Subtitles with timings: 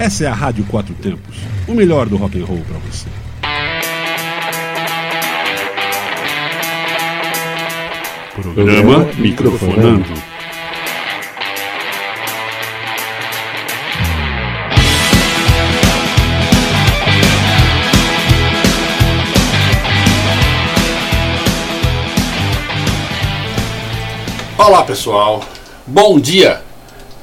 [0.00, 1.36] Essa é a Rádio Quatro Tempos,
[1.68, 3.06] o melhor do rock and roll para você.
[8.34, 10.08] Programa Microfonando.
[24.56, 25.44] Olá pessoal,
[25.86, 26.69] bom dia!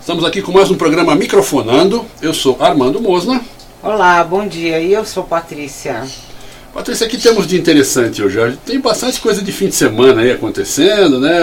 [0.07, 2.05] Estamos aqui com mais um programa Microfonando.
[2.21, 3.41] Eu sou Armando Mosna.
[3.83, 4.79] Olá, bom dia.
[4.79, 6.01] E eu sou Patrícia.
[6.73, 8.57] Patrícia, aqui temos de interessante hoje.
[8.65, 11.33] Tem bastante coisa de fim de semana aí acontecendo, né?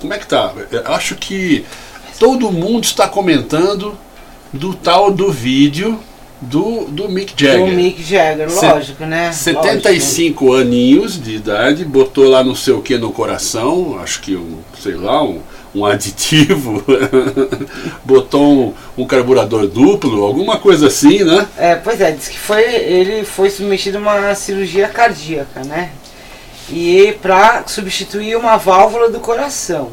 [0.00, 0.52] Como é que tá?
[0.72, 1.64] Eu acho que
[2.18, 3.96] todo mundo está comentando
[4.52, 5.96] do tal do vídeo
[6.40, 7.62] do, do Mick Jagger.
[7.62, 9.32] O Mick Jagger, lógico, Se, né?
[9.32, 10.60] 75 Lógico.
[10.60, 14.94] aninhos de idade, botou lá não sei o que no coração, acho que um, sei
[14.94, 15.40] lá, um,
[15.76, 16.82] um aditivo,
[18.02, 21.46] botou um, um, carburador duplo, alguma coisa assim, né?
[21.58, 25.90] É, pois é, diz que foi, ele foi submetido a uma cirurgia cardíaca, né?
[26.70, 29.90] E para substituir uma válvula do coração.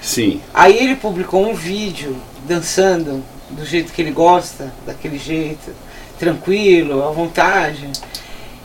[0.00, 0.40] Sim.
[0.54, 5.74] Aí ele publicou um vídeo dançando do jeito que ele gosta, daquele jeito,
[6.18, 7.90] tranquilo, à vontade.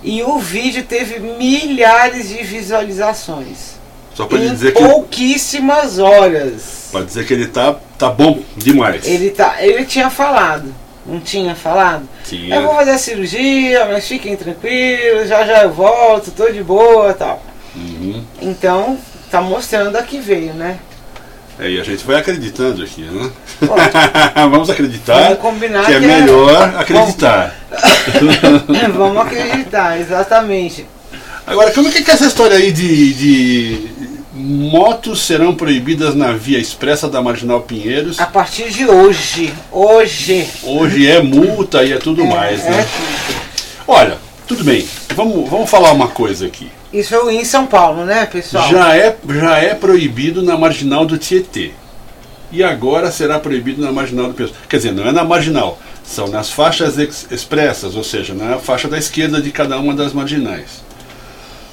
[0.03, 3.81] E o vídeo teve milhares de visualizações.
[4.22, 6.90] Só para em dizer que pouquíssimas horas.
[6.92, 9.08] Para dizer que ele tá tá bom demais.
[9.08, 10.72] Ele tá, ele tinha falado,
[11.08, 12.08] não tinha falado?
[12.24, 12.56] Tinha.
[12.56, 17.16] Eu vou fazer a cirurgia, mas fiquem tranquilos, já já eu volto, tô de boa,
[17.16, 17.42] tal.
[17.76, 18.24] Uhum.
[18.40, 18.96] Então,
[19.32, 20.78] tá mostrando a que veio, né?
[21.60, 23.32] É, e a gente vai acreditando aqui, né?
[24.52, 27.56] Vamos acreditar Vamos combinar que é que é- melhor acreditar.
[28.96, 30.86] Vamos acreditar, exatamente.
[31.46, 36.58] Agora, como é que é essa história aí de, de motos serão proibidas na via
[36.58, 38.20] expressa da Marginal Pinheiros?
[38.20, 40.48] A partir de hoje, hoje.
[40.64, 42.86] Hoje é multa e é tudo mais, é né?
[42.86, 43.42] tudo.
[43.88, 44.88] Olha, tudo bem.
[45.16, 46.72] Vamos, vamos falar uma coisa aqui.
[46.94, 48.69] Isso é em São Paulo, né, pessoal?
[48.69, 51.72] Já é, já é proibido na Marginal do Tietê.
[52.52, 54.58] E agora será proibido na Marginal do Pessoa.
[54.68, 58.90] Quer dizer, não é na Marginal, são nas faixas ex expressas, ou seja, na faixa
[58.90, 60.84] da esquerda de cada uma das marginais.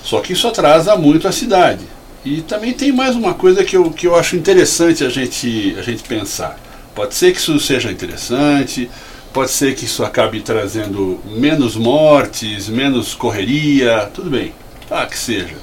[0.04, 1.84] Só que isso atrasa muito a cidade.
[2.24, 5.82] E também tem mais uma coisa que eu, que eu acho interessante a gente, a
[5.82, 6.58] gente pensar.
[6.94, 8.90] Pode ser que isso seja interessante,
[9.32, 14.52] pode ser que isso acabe trazendo menos mortes, menos correria, tudo bem,
[14.90, 15.56] ah, que seja.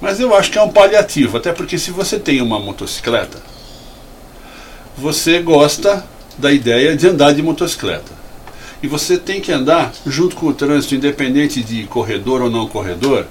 [0.00, 3.42] Mas eu acho que é um paliativo, até porque se você tem uma motocicleta,
[4.96, 6.04] você gosta
[6.36, 8.12] da ideia de andar de motocicleta.
[8.82, 13.26] E você tem que andar junto com o trânsito, independente de corredor ou não corredor.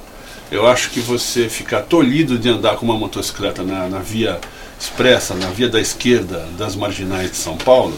[0.51, 4.39] Eu acho que você ficar tolhido de andar com uma motocicleta na, na via
[4.79, 7.97] expressa, na via da esquerda das marginais de São Paulo,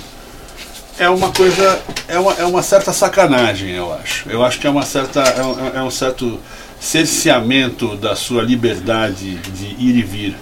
[0.97, 4.29] é uma coisa, é uma, é uma certa sacanagem, eu acho.
[4.29, 6.39] Eu acho que é uma certa, é é um certo
[6.79, 10.35] cerceamento da sua liberdade de ir e vir.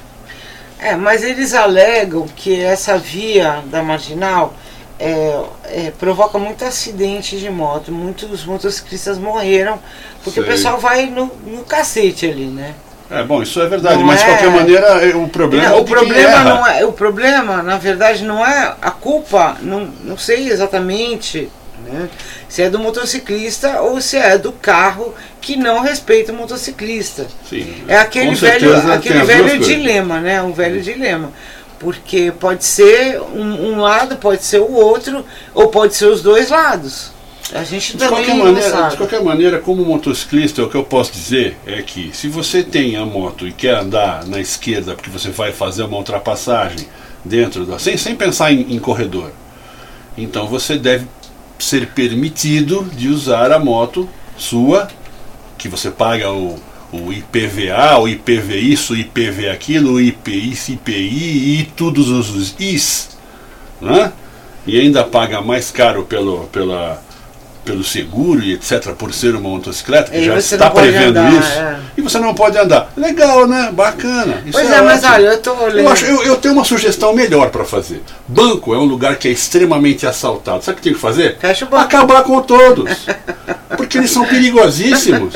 [0.78, 4.54] É, mas eles alegam que essa via da marginal
[5.04, 5.40] é,
[5.88, 7.92] é, provoca muito acidente de moto.
[7.92, 9.78] Muitos motociclistas morreram
[10.24, 10.44] porque Sei.
[10.44, 12.74] o pessoal vai no, no cacete ali, né?
[13.12, 15.76] É bom, isso é verdade, Não mas de é- qualquer maneira é- o problema Não,
[15.78, 20.18] é o problema não é, o problema, na verdade, não é a culpa, não, não
[20.18, 21.50] sei exatamente
[21.86, 22.10] né,
[22.48, 27.28] se é do motociclista ou se é do carro que não respeita o motociclista.
[27.48, 29.68] Sim, É aquele velho, aquele velho coisas.
[29.68, 30.42] dilema, né?
[30.42, 31.32] Um velho dilema.
[31.84, 36.50] Porque pode ser um, um lado, pode ser o outro, ou pode ser os dois
[36.50, 37.12] lados.
[37.54, 38.92] A gente De também qualquer, maneira, sabe.
[38.92, 42.96] de qualquer maneira, como motociclista, o que eu posso dizer é que se você tem
[42.96, 46.88] a moto e quer andar na esquerda porque você vai fazer uma ultrapassagem
[47.24, 47.78] dentro da.
[47.78, 49.32] sem, sem pensar em, em corredor,
[50.18, 51.06] então você deve
[51.60, 54.88] ser permitido de usar a moto sua,
[55.58, 56.60] que você paga o,
[56.94, 63.18] o IPVA, o IPV isso, o IPV aquilo, o IPI, IPI e todos os, Is,
[63.82, 64.12] né?
[64.68, 67.02] e ainda paga mais caro pelo, pela,
[67.66, 71.80] pelo seguro e etc., por ser uma motocicleta, que já está prevendo andar, isso, é.
[72.04, 72.92] E você não pode andar.
[72.98, 73.70] Legal, né?
[73.72, 74.44] Bacana.
[74.46, 75.80] Isso Pois é, é, mas olha, eu tô olhando.
[75.80, 78.02] Eu, acho, eu, eu tenho uma sugestão melhor para fazer.
[78.28, 80.64] Banco é um lugar que é extremamente assaltado.
[80.64, 81.38] Sabe o que tem que fazer?
[81.40, 81.84] Fecha o banco.
[81.84, 83.06] Acabar com todos.
[83.78, 85.34] Porque eles são perigosíssimos.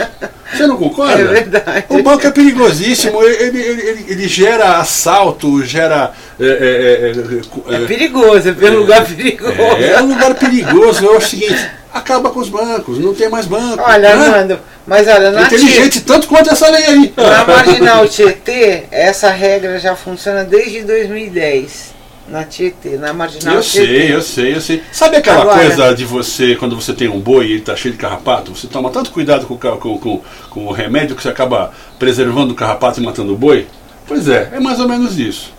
[0.54, 1.14] Você não concorda?
[1.22, 1.86] É verdade.
[1.90, 3.22] O banco é perigosíssimo.
[3.24, 6.12] Ele, ele, ele, ele gera assalto, gera.
[6.40, 9.54] É, é, é, É é, perigoso, é pelo lugar perigoso.
[9.54, 11.04] é um lugar perigoso.
[11.06, 13.84] Eu acho o seguinte: acaba com os bancos, não tem mais banco.
[13.84, 14.26] Olha, né?
[14.26, 17.14] Armando, mas olha, na, inteligente tanto quanto essa lei aí.
[17.16, 21.94] Na Marginal Tietê, essa regra já funciona desde 2010.
[22.30, 23.86] na Tietê, na marginal Eu Tietê.
[23.88, 24.84] sei, eu sei, eu sei.
[24.92, 27.94] Sabe aquela Agora- coisa de você, quando você tem um boi e ele tá cheio
[27.94, 31.72] de carrapato, você toma tanto cuidado com, com, com, com o remédio que você acaba
[32.00, 33.68] preservando o carrapato e matando o boi?
[34.08, 35.54] Pois é, é mais ou menos isso.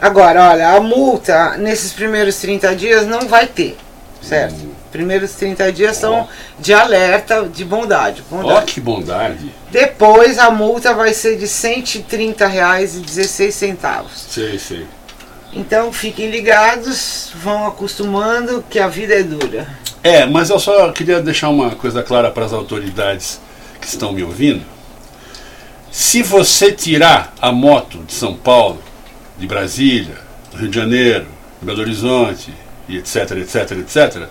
[0.00, 3.76] Agora, olha, a multa nesses primeiros 30 dias não vai ter,
[4.20, 4.56] certo?
[4.92, 6.28] Primeiros 30 dias são
[6.60, 8.22] de alerta, de bondade.
[8.30, 8.72] Ó, bondade.
[8.72, 9.50] que bondade.
[9.70, 14.04] Depois a multa vai ser de R$ 130,16.
[14.14, 14.86] Sei, sei.
[15.54, 19.66] Então fiquem ligados, vão acostumando que a vida é dura.
[20.02, 23.40] É, mas eu só queria deixar uma coisa clara para as autoridades
[23.80, 24.62] que estão me ouvindo.
[25.90, 28.82] Se você tirar a moto de São Paulo,
[29.38, 30.18] de Brasília,
[30.50, 31.24] do Rio de Janeiro,
[31.62, 32.52] Belo Horizonte,
[32.88, 34.28] e etc, etc, etc,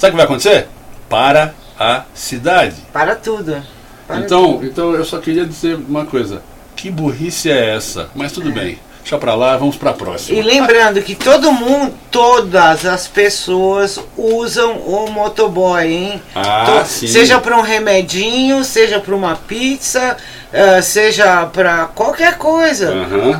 [0.00, 0.68] sabe o que vai acontecer?
[1.08, 2.76] Para a cidade.
[2.92, 3.62] Para tudo.
[4.06, 4.66] Para Então, tudo.
[4.66, 6.42] então eu só queria dizer uma coisa.
[6.74, 8.08] Que burrice é essa?
[8.14, 8.78] Mas tudo bem.
[9.02, 10.38] Deixa pra lá, vamos pra próxima.
[10.38, 16.22] E lembrando que todo mundo, todas as pessoas usam o motoboy, hein?
[16.34, 17.06] Ah, sim.
[17.06, 20.16] Seja para um remedinho, seja para uma pizza,
[20.52, 22.92] eh, seja para qualquer coisa.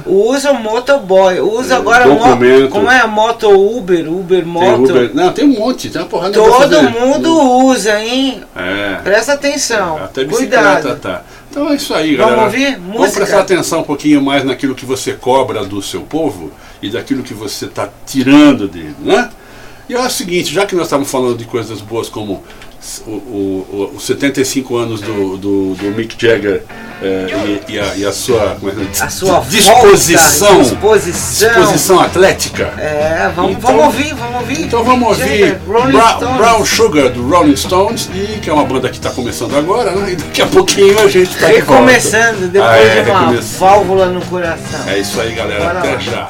[0.07, 1.41] Usa o motoboy.
[1.41, 2.19] Usa É, agora mo
[2.71, 4.91] como é moto Uber, Uber Tem Moto.
[4.91, 8.43] Uber- Não, tem um monte, tem uma porrada de Todo mundo usa, hein?
[8.57, 8.97] É.
[9.03, 9.99] Presta atenção.
[9.99, 11.01] Até bicicleta Cuidado.
[11.01, 11.23] tá.
[11.51, 12.45] Então é isso aí, Vamos galera.
[12.47, 12.77] ouvir?
[12.79, 13.17] Vamos Música?
[13.17, 17.35] prestar atenção um pouquinho mais naquilo que você cobra do seu povo e daquilo que
[17.35, 19.31] você está tirando dele, né?
[19.89, 22.45] E é o seguinte, já que nós estamos falando de coisas boas como
[23.07, 26.63] o, o- os 75 anos do, do, do Mick Jagger
[27.03, 29.03] é, e, e a, e a sua, é?
[29.05, 31.49] A sua disposição, volta, disposição.
[31.55, 32.73] disposição atlética.
[32.79, 34.61] É, vamos, Então- vamos ouvir, vamos ouvir.
[34.63, 36.37] Então vamos ouvir Jagger, Bra- Stones.
[36.37, 40.13] Brown Sugar do Rolling Stones, e que é uma banda que está começando agora, né?
[40.13, 43.59] E daqui a pouquinho a gente está Recomeçando, depois Ah, é, de uma recomeçando.
[43.59, 44.89] válvula no coração.
[44.89, 45.65] É isso aí, galera.
[45.65, 45.99] Bora Até lá.
[45.99, 46.29] já.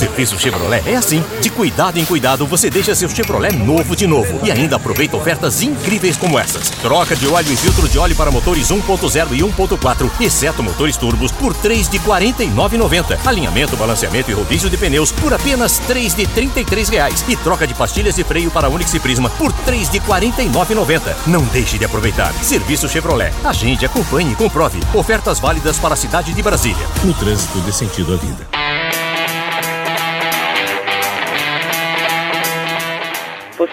[0.00, 1.22] Serviço Chevrolet é assim.
[1.42, 4.40] De cuidado em cuidado, você deixa seu Chevrolet novo de novo.
[4.42, 6.70] E ainda aproveita ofertas incríveis como essas.
[6.70, 11.30] Troca de óleo e filtro de óleo para motores 1.0 e 1.4, exceto motores turbos,
[11.30, 13.18] por 3 de R$ 49,90.
[13.26, 17.24] Alinhamento, balanceamento e rodízio de pneus por apenas 3 de 33 reais.
[17.28, 21.14] E troca de pastilhas de freio para Onix e Prisma por 3 de R$ 49,90.
[21.26, 22.32] Não deixe de aproveitar.
[22.42, 23.34] Serviço Chevrolet.
[23.44, 24.80] Agende, acompanhe e comprove.
[24.94, 26.86] Ofertas válidas para a cidade de Brasília.
[27.04, 28.59] No trânsito dê sentido à vida.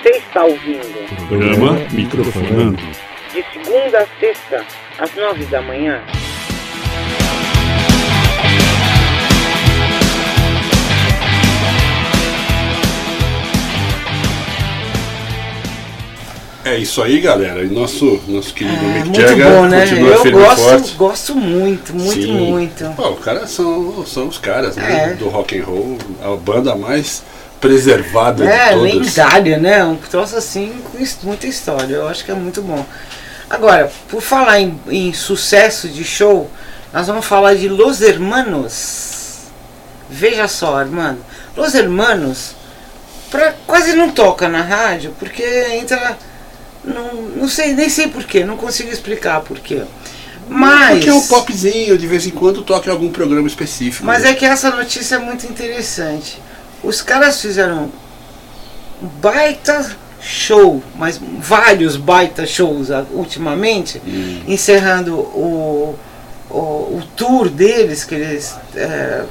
[0.01, 2.77] Você está ouvindo Programa Microfonando.
[3.33, 4.65] de segunda a sexta,
[4.99, 6.01] às nove da manhã.
[16.65, 17.63] É isso aí, galera.
[17.63, 19.81] E nosso, nosso querido É, Mick muito Jagger bom, né?
[19.87, 20.95] continua Eu firme gosto, forte.
[20.95, 22.33] gosto muito, muito, Sim.
[22.33, 22.93] muito.
[22.95, 25.11] Pô, os caras são, são os caras, né?
[25.11, 25.13] É.
[25.13, 27.23] Do rock and roll, a banda mais
[27.59, 28.93] preservada É, de todas.
[28.93, 29.83] lendária, né?
[29.83, 31.95] Um troço assim com muita história.
[31.95, 32.85] Eu acho que é muito bom.
[33.49, 36.49] Agora, por falar em, em sucesso de show,
[36.93, 39.47] nós vamos falar de Los Hermanos.
[40.09, 41.19] Veja só, mano.
[41.55, 42.55] Los Hermanos
[43.29, 46.17] pra, quase não toca na rádio, porque entra.
[46.83, 49.81] Não, não sei, nem sei porquê, não consigo explicar porquê.
[50.47, 50.91] Mas.
[50.97, 54.05] Porque é um popzinho, de vez em quando toca em algum programa específico.
[54.05, 54.31] Mas né?
[54.31, 56.41] é que essa notícia é muito interessante.
[56.83, 57.89] Os caras fizeram
[59.01, 64.41] um baita show, mas vários baita shows ah, ultimamente, Hum.
[64.47, 65.97] encerrando o,
[66.49, 69.23] o, o tour deles, que eles é,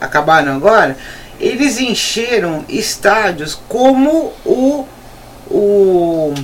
[0.00, 0.96] acabaram agora.
[1.40, 4.86] Eles encheram estádios como o.
[5.50, 6.34] o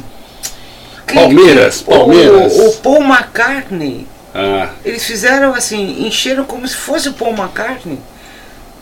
[1.12, 2.52] Palmeiras, o- Palmeiras.
[2.58, 7.98] o Paul McCartney Ah, eles fizeram assim, encheram como se fosse o Paul McCartney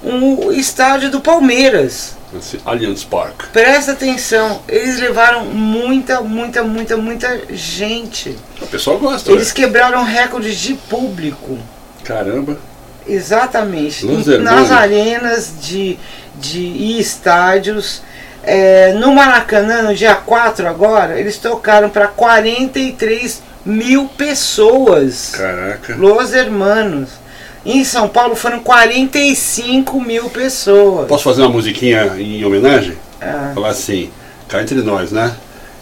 [0.02, 2.16] um estádio do Palmeiras.
[2.36, 3.46] esse Allianz Park.
[3.52, 8.36] Presta atenção, eles levaram muita, muita, muita, muita gente.
[8.60, 9.54] O pessoal gosta, Eles né?
[9.54, 11.58] quebraram recordes de público.
[12.04, 12.58] Caramba.
[13.06, 14.04] Exatamente.
[14.40, 15.98] Nas arenas de,
[16.34, 18.02] de e estádios.
[18.42, 25.32] É, no Maracanã, no dia 4 agora, eles tocaram para 43 mil pessoas.
[25.36, 25.96] Caraca.
[25.96, 27.10] Los Hermanos.
[27.66, 31.08] Em São Paulo foram 45 mil pessoas.
[31.08, 32.96] Posso fazer uma musiquinha em homenagem?
[33.20, 34.10] Ah, Falar assim,
[34.48, 35.32] cá entre nós, né?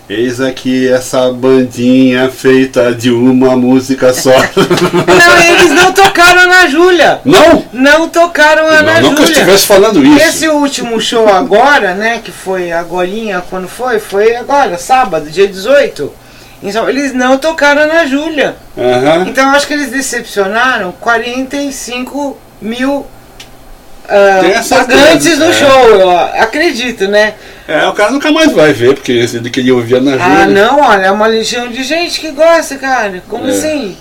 [0.09, 4.31] Eis aqui essa bandinha feita de uma música só.
[4.37, 7.21] Não, eles não tocaram na Júlia.
[7.25, 7.64] não?
[7.73, 9.33] Não tocaram a Ana Não, não que eu Júlia.
[9.33, 10.29] estivesse falando isso.
[10.29, 13.99] Esse último show agora, né, que foi agorinha, quando foi?
[13.99, 16.12] Foi agora, sábado, dia 18.
[16.63, 18.57] Então, eles não tocaram na Júlia.
[18.77, 19.27] Aham.
[19.29, 23.07] Então, acho que eles decepcionaram 45 mil
[24.09, 25.53] ah, Tenho certeza, pagantes no é.
[25.53, 27.35] show, eu acredito, né?
[27.67, 30.47] É, o cara nunca mais vai ver, porque ele queria ouvir a Ana Ah, Júlia.
[30.67, 33.23] não, olha, é uma legião de gente que gosta, cara.
[33.29, 33.51] Como É.
[33.51, 33.97] assim?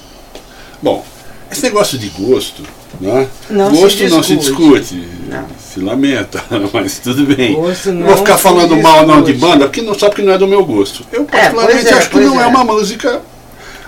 [0.82, 1.06] Bom,
[1.50, 2.64] esse negócio de gosto,
[3.00, 3.28] né?
[3.50, 5.08] Não se gosto não se discute.
[5.34, 5.48] Não.
[5.58, 7.56] Se lamenta, mas tudo bem.
[7.56, 10.38] Gosto não vou ficar falando mal não de banda, porque não, só porque não é
[10.38, 11.06] do meu gosto.
[11.12, 12.44] Eu particularmente pois é, acho que não é.
[12.44, 12.48] é.
[12.48, 13.22] uma música.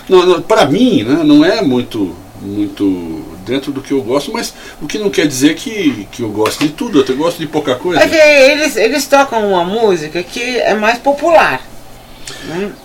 [0.10, 4.54] Não, não, pra mim, né, não é muito, muito dentro do que eu gosto, mas
[4.82, 7.75] o que não quer dizer que, que eu gosto de tudo, eu gosto de pouca
[7.75, 8.02] coisa.
[8.02, 11.62] É que eles, eles tocam uma música que é mais popular.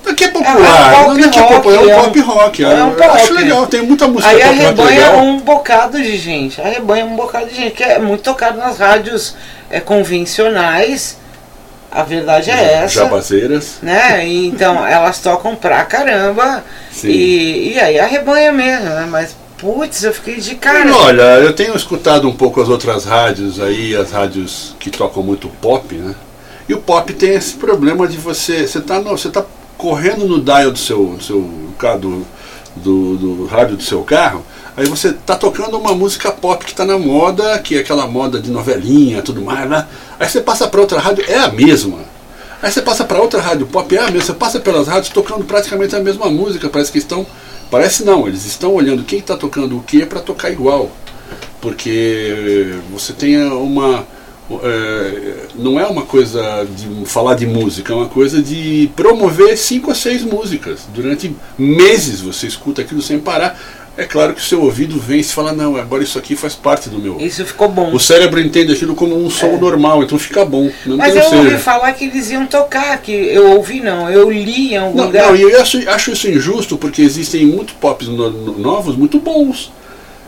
[0.07, 2.65] Aqui é É popular, um não é que é popular, é um é pop rock.
[2.65, 6.61] é um eu pop, acho legal, tem muita música Aí arrebanha um bocado de gente.
[6.61, 9.35] Arrebanha um bocado de gente, que é muito tocado nas rádios
[9.71, 11.19] é, convencionais.
[11.91, 13.03] A verdade é essa.
[13.03, 13.79] Jabazeiras.
[13.83, 14.27] Né?
[14.27, 16.63] Então elas tocam pra caramba.
[16.93, 17.09] Sim.
[17.09, 19.09] E, e aí arrebanha mesmo, né?
[19.11, 20.87] Mas putz, eu fiquei de cara.
[20.97, 25.49] Olha, eu tenho escutado um pouco as outras rádios aí, as rádios que tocam muito
[25.61, 26.15] pop, né?
[26.71, 28.65] E o pop tem esse problema de você.
[28.65, 29.45] Você tá, você tá
[29.77, 31.41] correndo no dial do seu, do seu
[31.99, 32.25] do,
[32.77, 34.45] do, do rádio do seu carro,
[34.77, 38.39] aí você tá tocando uma música pop que tá na moda, que é aquela moda
[38.39, 39.89] de novelinha tudo mais, né?
[40.21, 41.99] Aí você passa para outra rádio, é a mesma.
[42.63, 44.21] Aí você passa para outra rádio pop, é a mesma.
[44.21, 46.69] Você passa pelas rádios tocando praticamente a mesma música.
[46.69, 47.27] Parece que estão.
[47.69, 50.89] Parece não, eles estão olhando quem está tocando o que para tocar igual.
[51.61, 54.07] Porque você tem uma.
[54.63, 59.91] É, não é uma coisa de falar de música, é uma coisa de promover cinco
[59.91, 60.81] ou seis músicas.
[60.95, 63.59] Durante meses você escuta aquilo sem parar.
[63.97, 66.55] É claro que o seu ouvido vem e se fala, não, agora isso aqui faz
[66.55, 67.21] parte do meu.
[67.21, 67.93] Isso ficou bom.
[67.93, 70.71] O cérebro entende aquilo como um som normal, então fica bom.
[70.87, 74.77] Mas eu ouvi falar que eles iam tocar, que eu ouvi não, eu li em
[74.79, 75.27] algum Não, lugar.
[75.27, 79.19] não, e eu acho, acho isso injusto porque existem muito pops no- no- novos muito
[79.19, 79.71] bons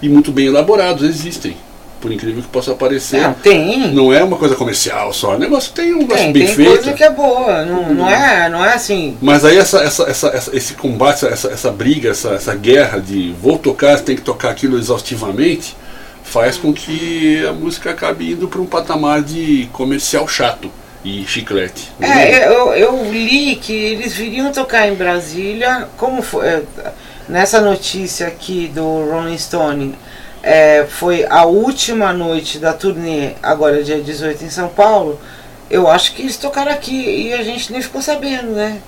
[0.02, 1.56] e muito bem elaborados, existem.
[2.02, 3.20] Por incrível que possa parecer.
[3.22, 3.92] Não, tem.
[3.94, 6.70] Não é uma coisa comercial só, o negócio tem um negócio Tem, bem tem feito.
[6.72, 7.64] coisa que é boa.
[7.64, 9.16] Não, não, é, não é assim.
[9.22, 13.56] Mas aí essa, essa, essa, esse combate, essa, essa briga, essa, essa guerra de vou
[13.56, 15.76] tocar, tem que tocar aquilo exaustivamente,
[16.24, 20.70] faz com que a música acabe indo para um patamar de comercial chato
[21.04, 21.88] e chiclete.
[22.00, 26.62] É, eu, eu li que eles viriam tocar em Brasília, como foi, é,
[27.28, 29.94] nessa notícia aqui do Rolling Stone,
[30.42, 35.20] é, foi a última noite da turnê, agora dia 18 em São Paulo,
[35.70, 38.78] eu acho que eles tocaram aqui e a gente nem ficou sabendo, né?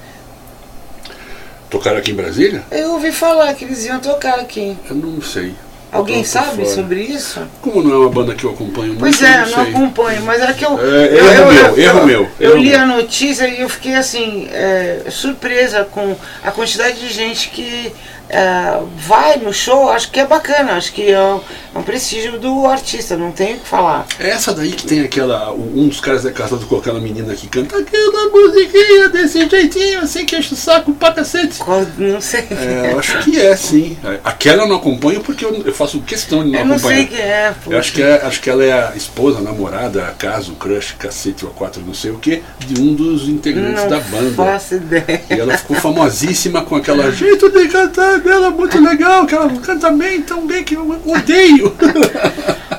[1.71, 2.63] Tocaram aqui em Brasília?
[2.71, 4.77] Eu ouvi falar que eles iam tocar aqui.
[4.89, 5.55] Eu não sei.
[5.91, 7.41] Alguém Eu sabe sobre isso?
[7.63, 10.23] Como não é uma banda que eu acompanho Pois muito, é, eu não não acompanho,
[10.23, 10.77] mas é que eu.
[10.79, 12.81] É, eu, erro eu- meu, eu- erro eu- meu, Eu erro li meu.
[12.81, 17.93] a notícia e eu fiquei assim, é, surpresa com a quantidade de gente que
[18.35, 21.41] é, vai no show, acho que é bacana, acho que é um,
[21.75, 24.07] é um prestígio do artista, não tem o que falar.
[24.19, 25.53] É essa daí que tem aquela.
[25.53, 30.27] Um dos caras é casado com aquela menina que canta aquela musiquinha desse jeitinho, assim
[30.27, 31.61] que enche o saco pra cacete.
[31.97, 32.45] Não sei.
[32.51, 33.97] É, eu acho que é, sim.
[34.25, 36.97] Aquela eu não acompanho porque eu, eu faço questão de não eu não acompanhar.
[36.97, 37.73] sei quem é, pô.
[37.73, 40.57] Eu acho que, é, acho que ela é a esposa, a namorada, a casa, o
[40.57, 44.01] crush, cacete ou a quatro, não sei o que, de um dos integrantes não da
[44.01, 44.35] banda.
[44.35, 45.23] faço ideia.
[45.31, 49.91] E ela ficou famosíssima com aquela jeito de cantar dela muito legal, que ela canta
[49.91, 51.75] bem, tão bem que eu odeio.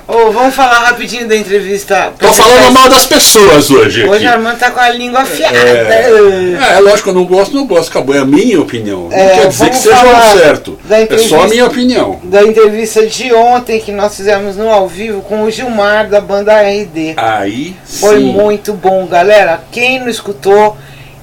[0.08, 2.14] Ô, vamos falar rapidinho da entrevista.
[2.20, 4.02] Tô falando mal das pessoas hoje.
[4.04, 4.10] aqui.
[4.12, 5.58] Hoje a Armando tá com a língua afiada.
[5.58, 8.16] É, é, lógico, eu não gosto, não gosto, acabou.
[8.16, 9.10] É a minha opinião.
[9.10, 10.80] Não É, quer dizer que seja o certo.
[10.90, 12.20] É só a minha opinião.
[12.24, 16.54] da entrevista de ontem que nós fizemos no ao vivo com o Gilmar da banda
[16.62, 17.16] RD.
[17.18, 18.26] Aí Foi sim.
[18.32, 19.64] muito bom, galera.
[19.72, 20.78] Quem não escutou,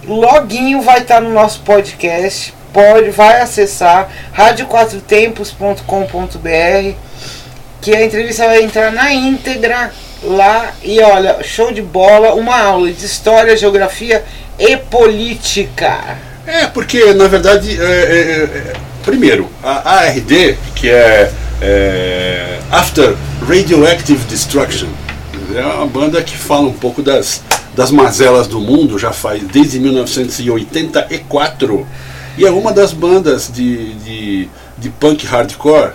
[0.06, 2.52] loguinho vai estar no nosso podcast.
[2.72, 6.96] Pode, vai acessar radioquatrotempos.com.br
[7.80, 12.92] que a entrevista vai entrar na íntegra lá e olha, show de bola, uma aula
[12.92, 14.24] de história, geografia
[14.58, 16.18] e política.
[16.46, 18.72] É, porque na verdade, é, é, é,
[19.04, 21.30] primeiro, a ARD, que é,
[21.60, 23.14] é After
[23.46, 24.88] Radioactive Destruction,
[25.54, 27.42] é uma banda que fala um pouco das,
[27.74, 31.86] das mazelas do mundo, já faz desde 1984,
[32.38, 35.92] e é uma das bandas de, de, de punk hardcore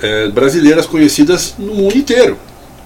[0.00, 2.36] é, brasileiras conhecidas no mundo inteiro.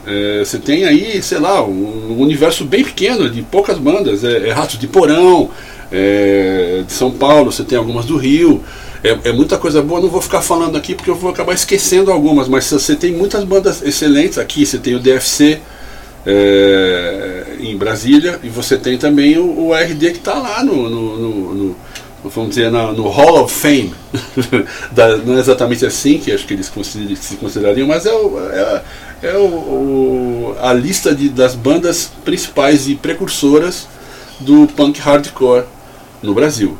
[0.06, 4.22] É, você tem aí, sei lá, um universo bem pequeno de poucas bandas.
[4.22, 5.50] É, é Ratos de Porão,
[5.90, 8.62] é, de São Paulo, você tem algumas do Rio.
[9.02, 12.10] É, é muita coisa boa, não vou ficar falando aqui porque eu vou acabar esquecendo
[12.12, 14.64] algumas, mas você tem muitas bandas excelentes aqui.
[14.64, 15.58] Você tem o DFC
[16.24, 21.54] é, em Brasília e você tem também o, o RD que está lá no, no-
[21.54, 21.76] no-
[22.34, 23.94] vamos dizer, na- no Hall of Fame.
[24.92, 28.38] Da- não é exatamente assim que acho que eles consider- se considerariam, mas é, o-
[28.50, 28.82] é-
[29.22, 33.86] é o- o- a lista de, das bandas principais e precursoras
[34.40, 35.64] do punk hardcore
[36.22, 36.76] no Brasil.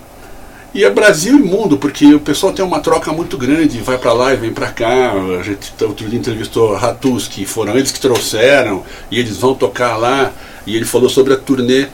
[0.75, 4.13] E é Brasil e mundo, porque o pessoal tem uma troca muito grande, vai pra
[4.13, 5.13] lá e vem pra cá.
[5.41, 9.97] A gente outro dia entrevistou Ratus, que foram eles que trouxeram, e eles vão tocar
[9.97, 10.33] lá.
[10.67, 11.87] E ele falou sobre a turnê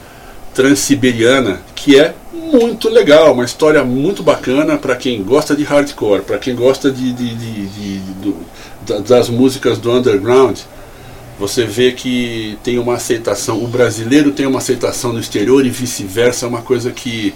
[0.53, 2.13] Transiberiana, que é
[2.53, 7.11] muito legal, uma história muito bacana para quem gosta de hardcore, para quem gosta de,
[7.11, 8.37] de- de- de- do-
[8.85, 10.57] da- das músicas do underground.
[11.39, 16.45] Você vê que tem uma aceitação, o brasileiro tem uma aceitação no exterior e vice-versa,
[16.45, 17.33] é uma coisa que,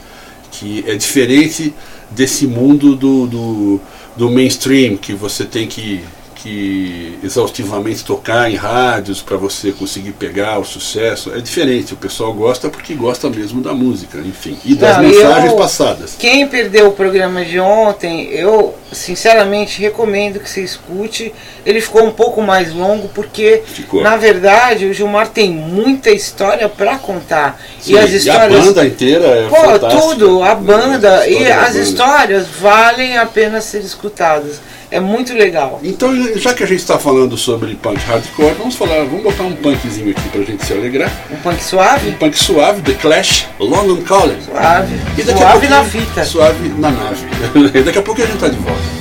[0.51, 1.73] que é diferente
[2.11, 3.81] desse mundo do, do,
[4.15, 6.03] do mainstream, que você tem que,
[6.41, 11.33] que exaustivamente tocar em rádios para você conseguir pegar o sucesso.
[11.33, 15.07] É diferente, o pessoal gosta porque gosta mesmo da música, enfim, e das Não, e
[15.07, 16.15] mensagens eu- passadas.
[16.17, 21.33] Quem perdeu o programa de ontem, eu sinceramente recomendo que você escute.
[21.65, 24.01] Ele ficou um pouco mais longo porque, Ficou.
[24.01, 27.59] na verdade, o Gilmar tem muita história para contar.
[27.79, 28.61] Sim, e as histórias.
[28.61, 31.79] a banda inteira é Pô, tudo, a banda A e as banda.
[31.79, 34.61] histórias valem a pena ser escutadas.
[34.89, 35.79] É muito legal.
[35.83, 39.53] Então, já que a gente está falando sobre punk hardcore, vamos falar, vamos botar um
[39.55, 41.11] punkzinho aqui pra gente se alegrar.
[41.29, 42.09] Um punk suave?
[42.09, 44.41] Um punk suave, The Clash, London Calling.
[44.41, 44.95] Suave.
[45.17, 46.23] E daqui a Suave pouquinho- na fita.
[46.25, 47.25] Suave na nave.
[47.83, 48.96] daqui a pouco a gente tá de volta.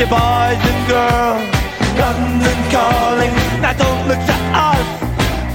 [0.00, 1.44] You boys and girls.
[2.00, 4.88] London calling, now don't look to us.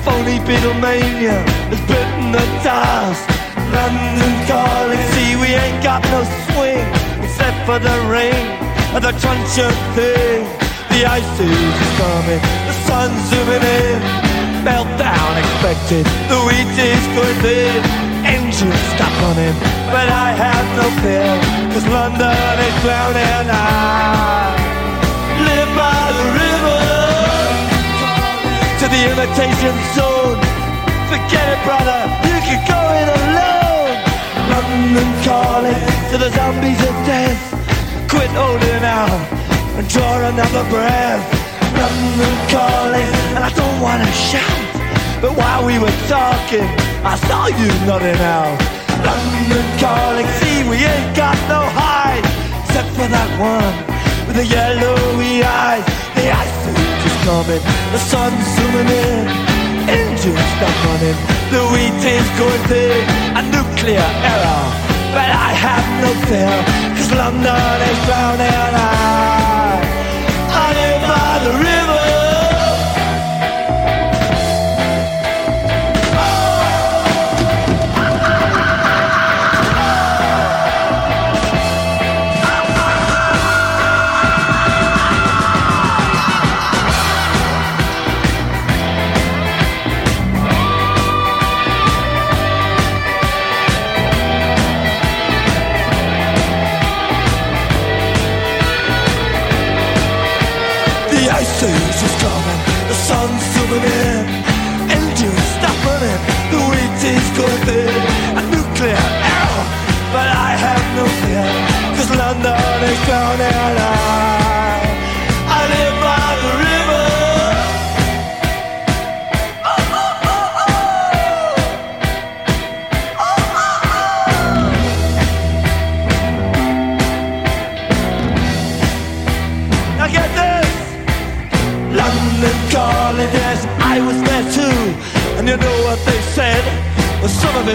[0.06, 1.42] Phony Beatlemania
[1.74, 3.26] has bitten the dust.
[3.74, 6.86] London calling, see we ain't got no swing
[7.26, 8.46] except for the rain
[8.94, 10.46] and the truncheon thing.
[10.94, 14.25] The ice is coming, the sun's zooming in.
[14.66, 17.06] Meltdown expected, the wheat is
[17.46, 17.86] thin.
[18.26, 19.54] Engines stop running,
[19.94, 21.38] but I have no fear,
[21.70, 23.46] cause London is drowning.
[23.46, 24.58] I
[25.46, 26.82] live by the river
[28.82, 30.42] to the imitation zone.
[31.14, 33.94] Forget it, brother, you can go it alone.
[34.50, 37.38] London calling to the zombies of death.
[38.10, 39.14] Quit holding out
[39.78, 41.45] and draw another breath.
[41.82, 44.62] London calling, and I don't wanna shout.
[45.22, 46.68] But while we were talking,
[47.04, 48.58] I saw you nodding out.
[49.04, 52.26] London calling, see we ain't got no hide,
[52.64, 53.76] except for that one
[54.28, 55.86] with the yellowy eyes.
[56.18, 56.62] The ice
[57.08, 59.28] is coming, the sun's zooming in,
[59.90, 61.18] engines stop running,
[61.54, 63.04] the wheat is going thin,
[63.40, 64.64] a nuclear error.
[65.16, 66.56] But I have no fear,
[66.98, 68.74] cause London is drowning.
[68.76, 69.35] I,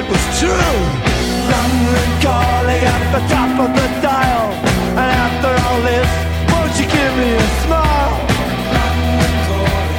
[0.01, 0.77] it was true.
[1.53, 4.49] London calling at the top of the dial.
[5.01, 6.11] And after all this,
[6.51, 8.15] won't you give me a smile?
[8.77, 9.99] London calling.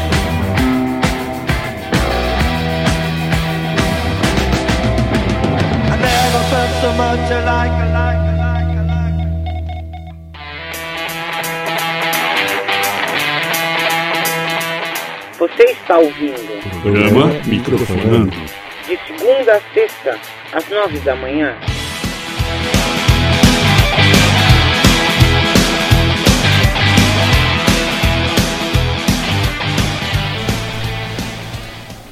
[5.94, 9.20] I never felt so much alike, alike, alike, alike.
[15.38, 18.61] Você está ouvindo Programa Microfonando.
[18.92, 20.20] De segunda a sexta,
[20.52, 21.56] às nove da manhã.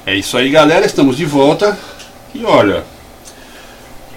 [0.06, 0.86] É isso aí, galera.
[0.86, 1.78] Estamos de volta.
[2.34, 2.82] E olha.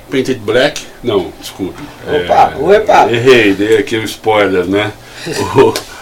[0.09, 0.81] Painted Black.
[1.03, 1.83] Não, desculpe.
[2.07, 3.11] Opa, É, opa.
[3.11, 4.93] Errei, dei aqui o spoiler, né?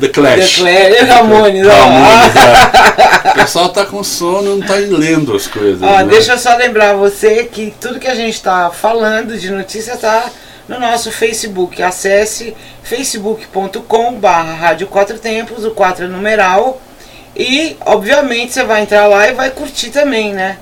[0.00, 0.58] The Clash.
[0.58, 1.70] The Clash, Ramones, ó.
[1.70, 3.30] Ramones, é.
[3.30, 5.82] O pessoal tá com sono, não tá lendo as coisas.
[5.82, 6.04] Ó, né?
[6.04, 10.26] deixa eu só lembrar você que tudo que a gente está falando de notícia tá
[10.68, 11.82] no nosso Facebook.
[11.82, 16.80] Acesse facebook.com barra Rádio Quatro Tempos, o 4 é numeral.
[17.34, 20.58] E, obviamente, você vai entrar lá e vai curtir também, né?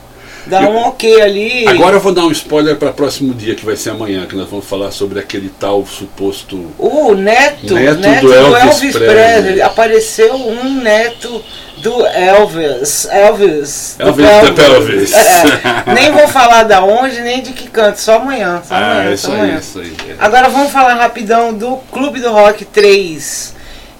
[0.49, 1.69] Dá um ok ali.
[1.69, 4.35] Agora eu vou dar um spoiler para o próximo dia, que vai ser amanhã, que
[4.37, 6.73] nós vamos falar sobre aquele tal suposto.
[6.79, 9.09] O neto, Neto neto, do do Elvis Elvis, Presley.
[9.09, 9.63] Presley.
[9.63, 11.45] Apareceu um neto
[11.79, 13.07] do Elvis.
[13.11, 13.97] Elvis.
[13.99, 15.13] do Elvis the Pelvis.
[15.15, 18.63] É, nem vou falar da onde, nem de que canto, só amanhã.
[18.67, 19.59] Só Ah, amanhã, isso só aí, amanhã.
[19.59, 19.93] isso aí.
[20.11, 20.15] é.
[20.19, 23.55] Agora vamos falar rapidão do Clube do Rock 3.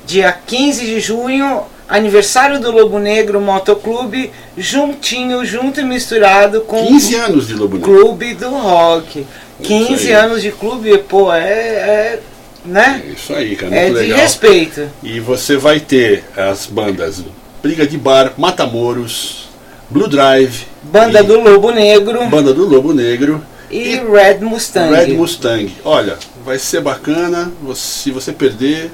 [0.07, 7.15] Dia 15 de junho, aniversário do Lobo Negro Motoclube, juntinho, junto e misturado com 15
[7.15, 7.95] anos de Lobo o Negro.
[7.95, 9.27] Clube do Rock.
[9.63, 10.13] 15 aí.
[10.13, 11.41] anos de clube, pô, é.
[11.43, 12.21] é
[12.65, 13.03] né?
[13.07, 13.75] É isso aí, cara.
[13.75, 14.19] É de legal.
[14.19, 14.89] respeito.
[15.03, 17.25] E você vai ter as bandas
[17.63, 19.49] Briga de Bar, Matamoros,
[19.91, 24.95] Blue Drive, Banda e do Lobo Negro Banda do Lobo Negro e Red Mustang.
[24.95, 25.73] Red Mustang.
[25.85, 27.51] Olha, vai ser bacana.
[27.75, 28.91] se você perder,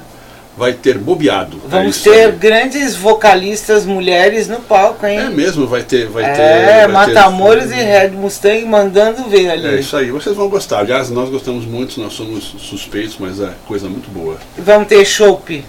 [0.57, 1.61] vai ter bobeado.
[1.65, 2.33] É Vamos ter aí.
[2.33, 5.19] grandes vocalistas mulheres no palco, hein?
[5.19, 6.07] É mesmo, vai ter.
[6.09, 7.07] Vai ter É, vai
[7.71, 9.67] ter- e Red Mustang mandando ver ali.
[9.67, 10.79] É isso aí, vocês vão gostar.
[10.81, 14.37] Aliás, nós gostamos muito, nós somos suspeitos, mas é coisa muito boa.
[14.59, 15.65] Vamos ter Chopp.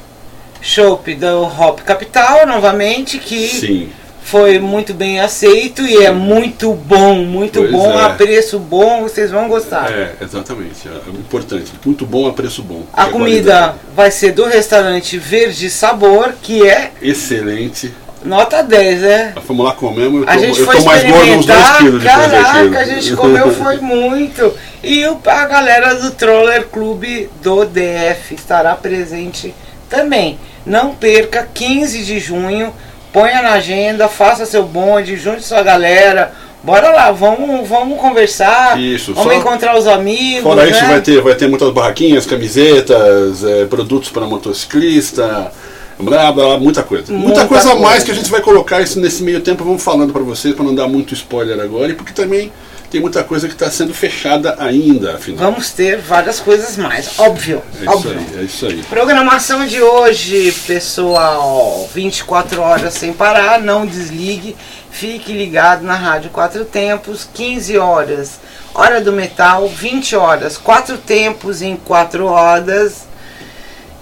[0.62, 3.90] Chopp do Hop Capital novamente, que Sim.
[4.26, 8.06] Foi muito bem aceito e é muito bom, muito Pois bom, é.
[8.06, 9.92] a preço bom, vocês vão gostar.
[9.92, 10.88] É, exatamente.
[10.88, 11.72] É importante.
[11.86, 12.82] Muito bom a preço bom.
[12.92, 13.78] A comida qualidade.
[13.96, 17.94] vai ser do restaurante Verde Sabor, que é Excelente.
[18.24, 19.34] Nota 10, né?
[19.46, 21.78] Fomos lá comemos, eu A tô, gente eu foi tô mais gordo uns 2 experimentar,
[21.78, 24.54] quilos depois caraca, a gente comeu foi muito.
[24.82, 29.54] E o- a galera do Troller Clube do DF estará presente
[29.88, 30.40] também.
[30.66, 32.74] Não perca, 15 de junho,
[33.16, 36.34] ponha na agenda, faça seu bonde, junte sua galera.
[36.62, 40.42] Bora lá, vamos, vamos conversar, Isso, vamos só- encontrar os amigos.
[40.44, 40.88] Fora isso, né?
[40.90, 45.52] vai ter, vai ter muitas barraquinhas, camisetas, eh, produtos para motociclista,
[46.00, 47.06] blá, blá, blá, muita coisa.
[47.14, 48.06] Muita, Muita coisa a mais coisa.
[48.06, 50.74] que a gente vai colocar isso nesse meio tempo, vamos falando para vocês, para não
[50.76, 52.52] dar muito spoiler agora, e porque também
[52.90, 55.52] tem muita coisa que está sendo fechada ainda, afinal.
[55.52, 57.62] Vamos ter várias coisas mais, óbvio.
[57.80, 58.20] É isso óbvio.
[58.20, 58.84] aí, é isso aí.
[58.84, 64.56] Programação de hoje, pessoal, 24 horas sem parar, não desligue,
[64.92, 68.40] fique ligado na Rádio Quatro Tempos, 15 horas,
[68.74, 73.06] Hora do Metal, 20 horas, Quatro Tempos em 4 rodas,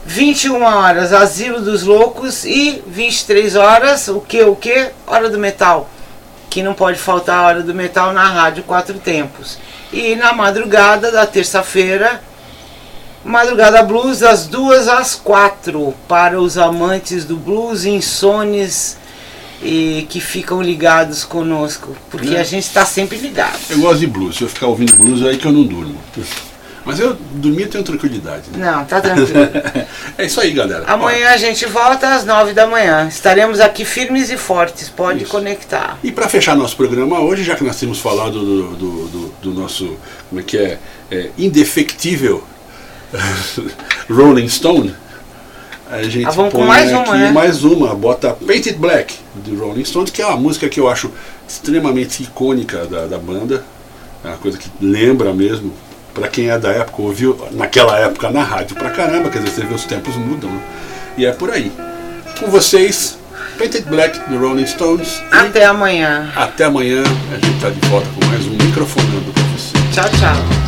[0.06, 4.90] 21 horas, Asilo dos Loucos e 23 horas, o que, o que?
[5.08, 5.90] Hora do Metal,
[6.54, 9.58] que não pode faltar a Hora do Metal na Rádio Quatro Tempos.
[9.92, 12.22] E na madrugada da terça-feira,
[13.26, 18.98] Madrugada Blues das duas às quatro para os amantes do blues insones
[19.64, 22.40] e que ficam ligados conosco, porque Né?
[22.40, 23.58] a gente está sempre ligado.
[23.72, 25.98] Eu gosto de blues, se eu ficar ouvindo blues é aí que eu não durmo.
[26.86, 28.44] Mas eu dormir eu tenho tranquilidade.
[28.52, 28.72] né?
[28.72, 29.30] Não, tá tranquilo.
[30.18, 30.84] É isso aí, galera.
[30.86, 33.08] Amanhã a gente volta às nove da manhã.
[33.08, 34.90] Estaremos aqui firmes e fortes.
[34.90, 35.32] Pode Isso.
[35.32, 35.98] conectar.
[36.04, 39.54] E para fechar nosso programa hoje, já que nós temos falado do, do, do- do
[39.54, 39.98] nosso,
[40.30, 40.78] como é que é,
[41.10, 42.44] é, indefectível
[44.10, 44.94] Rolling Stone,
[45.90, 47.32] a gente Ah, vamos com põe mais uma, aqui né?
[47.32, 51.12] mais uma, bota Painted Black, de Rolling Stones, que é uma música que eu acho
[51.48, 53.64] extremamente icônica da, da banda,
[54.24, 55.74] é uma coisa que lembra mesmo,
[56.14, 59.66] para quem é da época, ouviu naquela época na rádio pra caramba, quer dizer, você
[59.66, 60.60] vê os tempos mudam, né?
[61.18, 61.72] e é por aí.
[62.40, 63.18] Com vocês,
[63.58, 66.32] Painted Black, do Rolling Stones, Até amanhã.
[66.36, 69.74] até amanhã, a gente tá de volta com mais um microfonando pra você.
[69.94, 70.64] Tchau, tchau.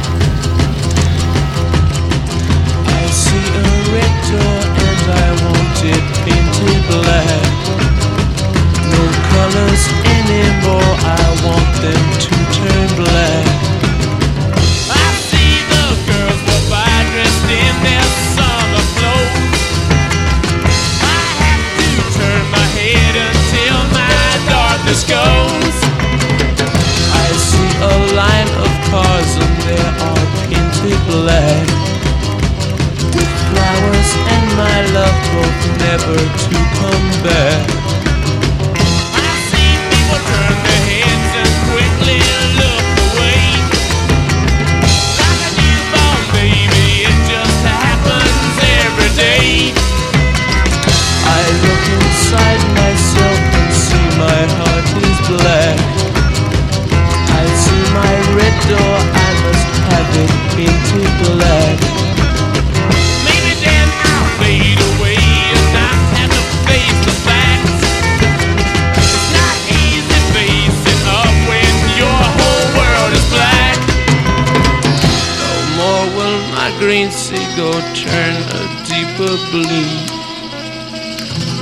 [77.56, 79.88] Seagull turn a deeper blue.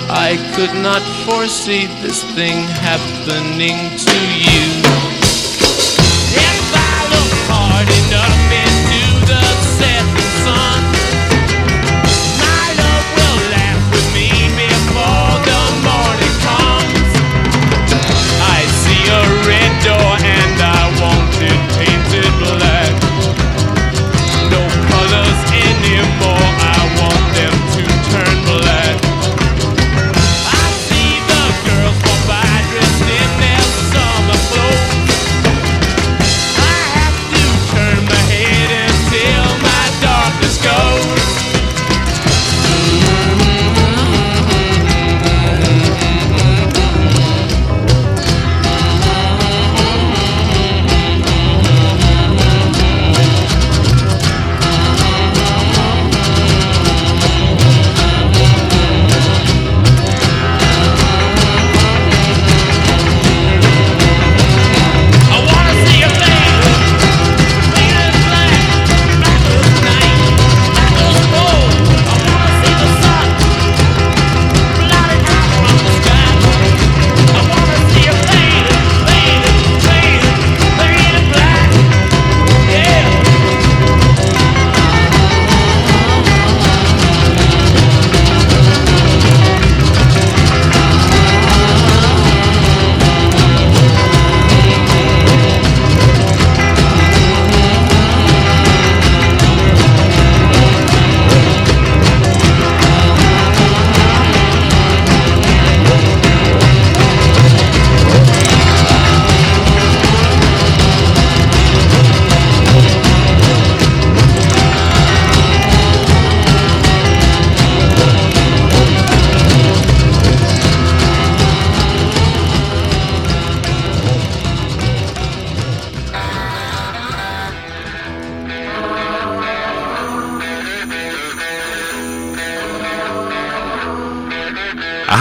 [0.10, 4.66] I could not foresee this thing happening to you.
[6.34, 9.44] If I look hard enough into the
[9.78, 10.83] setting sun,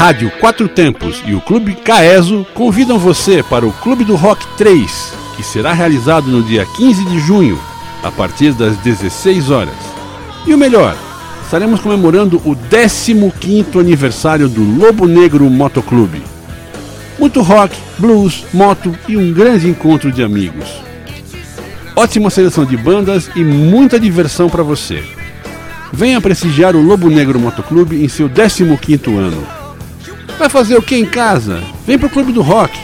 [0.03, 5.15] Rádio Quatro Tempos e o Clube Caeso convidam você para o Clube do Rock 3,
[5.37, 7.57] que será realizado no dia 15 de junho,
[8.03, 9.77] a partir das 16 horas.
[10.45, 10.97] E o melhor,
[11.45, 16.21] estaremos comemorando o 15º aniversário do Lobo Negro Motoclube.
[17.17, 20.69] Muito rock, blues, moto e um grande encontro de amigos.
[21.95, 25.01] Ótima seleção de bandas e muita diversão para você.
[25.93, 29.62] Venha prestigiar o Lobo Negro Motoclube em seu 15º ano.
[30.43, 31.63] Vai fazer o que em casa?
[31.87, 32.77] Vem pro Clube do Rock.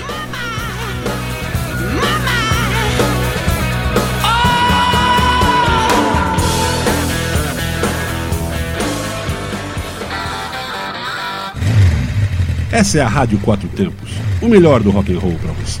[12.70, 14.10] Essa é a Rádio Quatro Tempos,
[14.42, 15.80] o melhor do rock and roll para você.